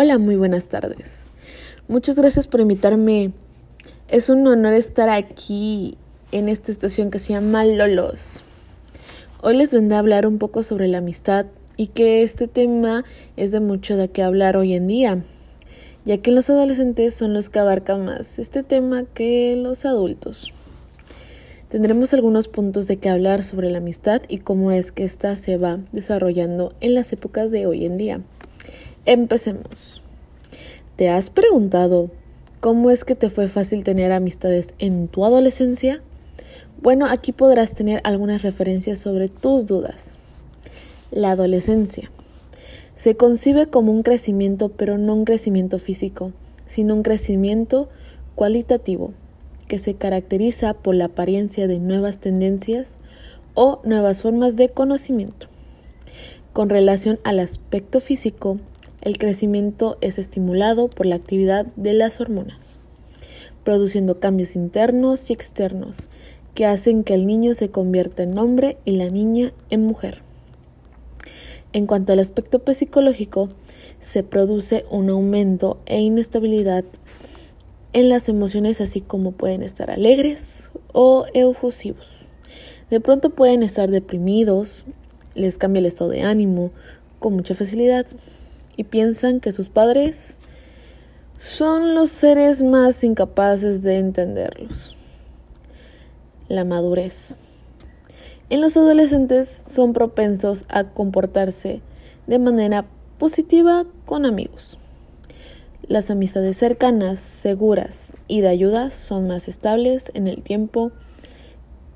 [0.00, 1.26] Hola, muy buenas tardes.
[1.88, 3.32] Muchas gracias por invitarme.
[4.06, 5.98] Es un honor estar aquí
[6.30, 8.44] en esta estación que se llama Lolos.
[9.42, 13.04] Hoy les vendré a hablar un poco sobre la amistad y que este tema
[13.36, 15.24] es de mucho de qué hablar hoy en día,
[16.04, 20.52] ya que los adolescentes son los que abarcan más este tema que los adultos.
[21.70, 25.56] Tendremos algunos puntos de qué hablar sobre la amistad y cómo es que ésta se
[25.56, 28.20] va desarrollando en las épocas de hoy en día.
[29.08, 30.02] Empecemos.
[30.96, 32.10] ¿Te has preguntado
[32.60, 36.02] cómo es que te fue fácil tener amistades en tu adolescencia?
[36.82, 40.18] Bueno, aquí podrás tener algunas referencias sobre tus dudas.
[41.10, 42.10] La adolescencia.
[42.96, 46.34] Se concibe como un crecimiento, pero no un crecimiento físico,
[46.66, 47.88] sino un crecimiento
[48.34, 49.14] cualitativo,
[49.68, 52.98] que se caracteriza por la apariencia de nuevas tendencias
[53.54, 55.46] o nuevas formas de conocimiento.
[56.52, 58.58] Con relación al aspecto físico,
[59.00, 62.78] el crecimiento es estimulado por la actividad de las hormonas,
[63.64, 66.08] produciendo cambios internos y externos
[66.54, 70.22] que hacen que el niño se convierta en hombre y la niña en mujer.
[71.72, 73.50] En cuanto al aspecto psicológico,
[74.00, 76.84] se produce un aumento e inestabilidad
[77.92, 82.08] en las emociones así como pueden estar alegres o eufusivos.
[82.90, 84.84] De pronto pueden estar deprimidos,
[85.34, 86.72] les cambia el estado de ánimo
[87.18, 88.06] con mucha facilidad
[88.78, 90.36] y piensan que sus padres
[91.36, 94.96] son los seres más incapaces de entenderlos.
[96.48, 97.36] La madurez.
[98.50, 101.82] En los adolescentes son propensos a comportarse
[102.28, 102.86] de manera
[103.18, 104.78] positiva con amigos.
[105.82, 110.92] Las amistades cercanas, seguras y de ayuda son más estables en el tiempo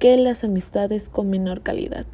[0.00, 2.06] que las amistades con menor calidad.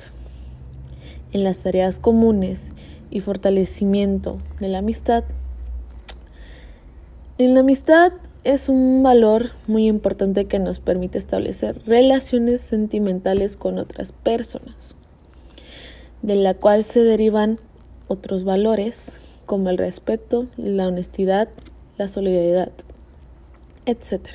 [1.33, 2.75] En las tareas comunes
[3.11, 5.25] y fortalecimiento de la amistad.
[7.39, 8.13] En la amistad
[8.45, 14.95] es un valor muy importante que nos permite establecer relaciones sentimentales con otras personas,
[16.23, 17.61] de la cual se derivan
[18.09, 21.49] otros valores como el respeto, la honestidad,
[21.97, 22.73] la solidaridad,
[23.87, 24.29] etc.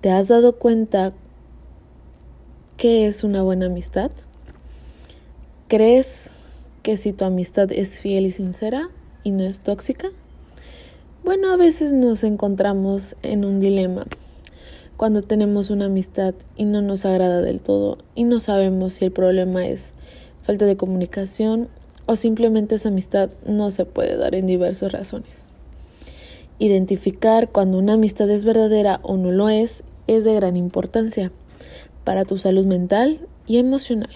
[0.00, 1.12] ¿Te has dado cuenta
[2.76, 4.10] qué es una buena amistad?
[5.68, 6.32] ¿Crees
[6.82, 8.90] que si tu amistad es fiel y sincera
[9.22, 10.08] y no es tóxica?
[11.24, 14.06] Bueno, a veces nos encontramos en un dilema
[14.96, 19.12] cuando tenemos una amistad y no nos agrada del todo y no sabemos si el
[19.12, 19.94] problema es
[20.42, 21.68] falta de comunicación
[22.06, 25.52] o simplemente esa amistad no se puede dar en diversas razones.
[26.58, 31.32] Identificar cuando una amistad es verdadera o no lo es es de gran importancia
[32.04, 34.10] para tu salud mental y emocional.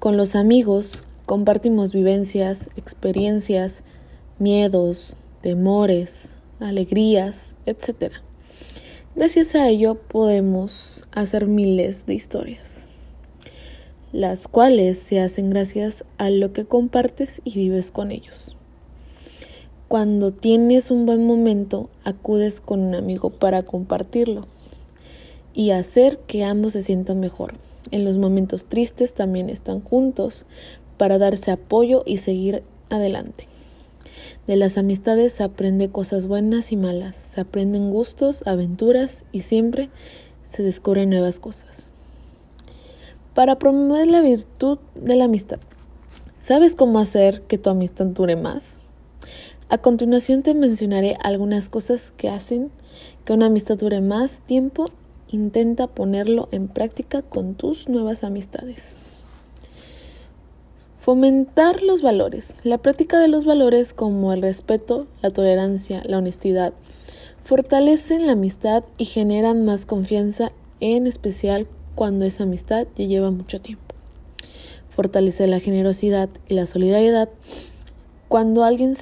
[0.00, 3.84] Con los amigos Compartimos vivencias, experiencias,
[4.40, 8.14] miedos, temores, alegrías, etc.
[9.14, 12.90] Gracias a ello podemos hacer miles de historias,
[14.10, 18.56] las cuales se hacen gracias a lo que compartes y vives con ellos.
[19.86, 24.48] Cuando tienes un buen momento, acudes con un amigo para compartirlo
[25.54, 27.54] y hacer que ambos se sientan mejor.
[27.92, 30.46] En los momentos tristes también están juntos
[31.00, 33.48] para darse apoyo y seguir adelante.
[34.46, 39.88] De las amistades se aprende cosas buenas y malas, se aprenden gustos, aventuras y siempre
[40.42, 41.90] se descubren nuevas cosas.
[43.32, 45.58] Para promover la virtud de la amistad,
[46.38, 48.82] ¿sabes cómo hacer que tu amistad dure más?
[49.70, 52.70] A continuación te mencionaré algunas cosas que hacen
[53.24, 54.90] que una amistad dure más tiempo.
[55.28, 59.09] Intenta ponerlo en práctica con tus nuevas amistades.
[61.00, 62.52] Fomentar los valores.
[62.62, 66.74] La práctica de los valores como el respeto, la tolerancia, la honestidad,
[67.42, 73.62] fortalecen la amistad y generan más confianza, en especial cuando esa amistad ya lleva mucho
[73.62, 73.94] tiempo.
[74.90, 77.30] Fortalece la generosidad y la solidaridad.
[78.28, 78.92] Cuando alguien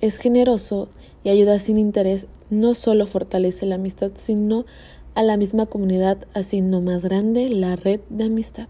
[0.00, 0.88] es generoso
[1.22, 4.66] y ayuda sin interés, no solo fortalece la amistad, sino
[5.14, 8.66] a la misma comunidad, haciendo más grande la red de amistad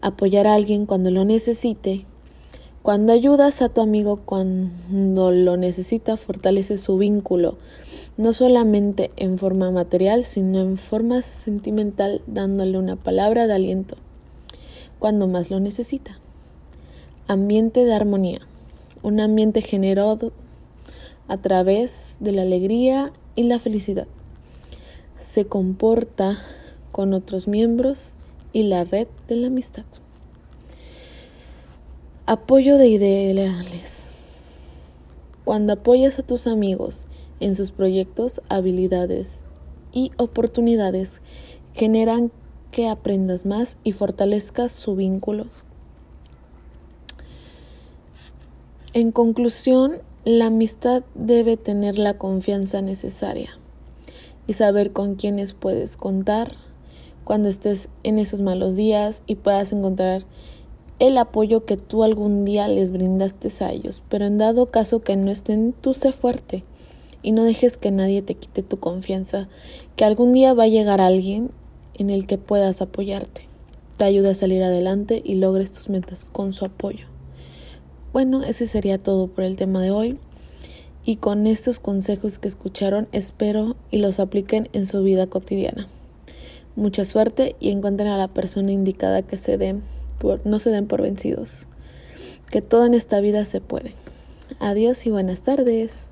[0.00, 2.06] apoyar a alguien cuando lo necesite.
[2.82, 7.58] Cuando ayudas a tu amigo cuando lo necesita, fortalece su vínculo,
[8.16, 13.96] no solamente en forma material, sino en forma sentimental, dándole una palabra de aliento
[14.98, 16.18] cuando más lo necesita.
[17.26, 18.40] Ambiente de armonía,
[19.02, 20.32] un ambiente generado
[21.28, 24.08] a través de la alegría y la felicidad.
[25.16, 26.38] Se comporta
[26.90, 28.14] con otros miembros
[28.52, 29.84] y la red de la amistad.
[32.26, 34.12] Apoyo de ideales.
[35.44, 37.06] Cuando apoyas a tus amigos
[37.40, 39.44] en sus proyectos, habilidades
[39.92, 41.22] y oportunidades,
[41.74, 42.30] generan
[42.70, 45.46] que aprendas más y fortalezcas su vínculo.
[48.92, 53.58] En conclusión, la amistad debe tener la confianza necesaria
[54.46, 56.52] y saber con quiénes puedes contar
[57.28, 60.24] cuando estés en esos malos días y puedas encontrar
[60.98, 64.02] el apoyo que tú algún día les brindaste a ellos.
[64.08, 66.64] Pero en dado caso que no estén, tú sé fuerte
[67.22, 69.50] y no dejes que nadie te quite tu confianza,
[69.94, 71.50] que algún día va a llegar alguien
[71.92, 73.42] en el que puedas apoyarte,
[73.98, 77.08] te ayude a salir adelante y logres tus metas con su apoyo.
[78.14, 80.18] Bueno, ese sería todo por el tema de hoy.
[81.04, 85.88] Y con estos consejos que escucharon, espero y los apliquen en su vida cotidiana.
[86.78, 89.82] Mucha suerte y encuentren a la persona indicada que se den
[90.20, 91.66] por, no se den por vencidos.
[92.52, 93.94] Que todo en esta vida se puede.
[94.60, 96.06] Adiós y buenas tardes.